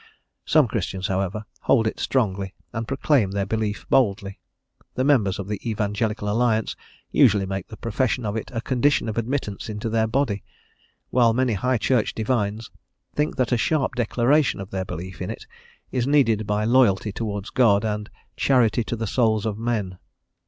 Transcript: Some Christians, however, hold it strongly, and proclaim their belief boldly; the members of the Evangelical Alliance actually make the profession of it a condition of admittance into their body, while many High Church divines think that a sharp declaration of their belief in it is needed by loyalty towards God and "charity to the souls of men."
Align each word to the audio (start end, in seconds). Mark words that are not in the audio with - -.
Some 0.45 0.67
Christians, 0.67 1.05
however, 1.05 1.45
hold 1.59 1.85
it 1.85 1.99
strongly, 1.99 2.55
and 2.73 2.87
proclaim 2.87 3.29
their 3.29 3.45
belief 3.45 3.85
boldly; 3.87 4.39
the 4.95 5.03
members 5.03 5.37
of 5.37 5.47
the 5.47 5.61
Evangelical 5.63 6.27
Alliance 6.27 6.75
actually 7.15 7.45
make 7.45 7.67
the 7.67 7.77
profession 7.77 8.25
of 8.25 8.35
it 8.35 8.49
a 8.51 8.61
condition 8.61 9.07
of 9.07 9.19
admittance 9.19 9.69
into 9.69 9.89
their 9.89 10.07
body, 10.07 10.43
while 11.11 11.33
many 11.33 11.53
High 11.53 11.77
Church 11.77 12.15
divines 12.15 12.71
think 13.13 13.35
that 13.35 13.51
a 13.51 13.57
sharp 13.57 13.93
declaration 13.93 14.59
of 14.59 14.71
their 14.71 14.85
belief 14.85 15.21
in 15.21 15.29
it 15.29 15.45
is 15.91 16.07
needed 16.07 16.47
by 16.47 16.65
loyalty 16.65 17.11
towards 17.11 17.51
God 17.51 17.85
and 17.85 18.09
"charity 18.35 18.83
to 18.85 18.95
the 18.95 19.05
souls 19.05 19.45
of 19.45 19.59
men." 19.59 19.99